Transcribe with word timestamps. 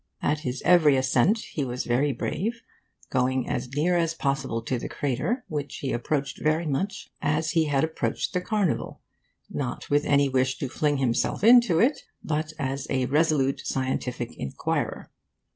At 0.23 0.39
his 0.39 0.63
every 0.65 0.97
ascent 0.97 1.37
he 1.51 1.63
was 1.63 1.83
very 1.85 2.11
brave, 2.11 2.63
going 3.11 3.47
as 3.47 3.71
near 3.75 3.95
as 3.95 4.15
possible 4.15 4.63
to 4.63 4.79
the 4.79 4.89
crater, 4.89 5.45
which 5.47 5.75
he 5.75 5.91
approached 5.93 6.41
very 6.41 6.65
much 6.65 7.11
as 7.21 7.51
he 7.51 7.65
had 7.65 7.83
approached 7.83 8.33
the 8.33 8.41
Carnival, 8.41 9.01
not 9.47 9.91
with 9.91 10.05
any 10.05 10.27
wish 10.27 10.57
to 10.57 10.69
fling 10.69 10.97
himself 10.97 11.43
into 11.43 11.77
it, 11.79 11.99
but 12.23 12.51
as 12.57 12.87
a 12.89 13.05
resolute 13.05 13.61
scientific 13.63 14.35
inquirer. 14.37 15.11